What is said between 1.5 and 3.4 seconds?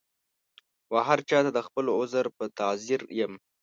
د خپل عذر په تعذیر یم